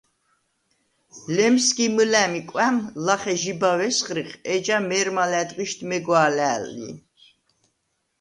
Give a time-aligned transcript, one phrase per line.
[1.35, 6.91] ლემსგი მჷლა̈მ ი კვა̈მ ლახე ჟიბავ ესღრიხ, ეჯა მე̄რმა ლა̈დღიშდ მეგვა̄ლა̄̈ლ ლი.